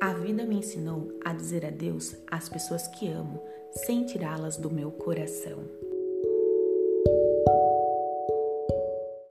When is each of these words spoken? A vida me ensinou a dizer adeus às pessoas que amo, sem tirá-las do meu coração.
A 0.00 0.14
vida 0.14 0.46
me 0.46 0.56
ensinou 0.56 1.12
a 1.22 1.34
dizer 1.34 1.66
adeus 1.66 2.16
às 2.30 2.48
pessoas 2.48 2.88
que 2.88 3.06
amo, 3.06 3.38
sem 3.84 4.06
tirá-las 4.06 4.56
do 4.56 4.70
meu 4.70 4.90
coração. 4.90 5.89